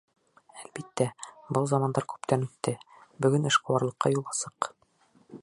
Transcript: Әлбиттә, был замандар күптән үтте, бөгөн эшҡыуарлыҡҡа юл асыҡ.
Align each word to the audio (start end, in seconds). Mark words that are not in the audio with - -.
Әлбиттә, 0.61 1.05
был 1.57 1.69
замандар 1.73 2.07
күптән 2.13 2.47
үтте, 2.47 2.75
бөгөн 3.27 3.47
эшҡыуарлыҡҡа 3.53 4.15
юл 4.19 4.27
асыҡ. 4.35 4.73